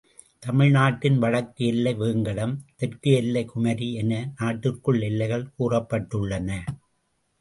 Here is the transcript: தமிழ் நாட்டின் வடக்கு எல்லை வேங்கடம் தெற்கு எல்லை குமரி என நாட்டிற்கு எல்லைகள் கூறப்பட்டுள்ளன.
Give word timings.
தமிழ் 0.43 0.71
நாட்டின் 0.71 1.17
வடக்கு 1.19 1.65
எல்லை 1.65 1.93
வேங்கடம் 1.93 2.55
தெற்கு 2.75 3.11
எல்லை 3.19 3.43
குமரி 3.45 3.89
என 3.93 4.11
நாட்டிற்கு 4.39 4.95
எல்லைகள் 5.09 5.49
கூறப்பட்டுள்ளன. 5.57 6.49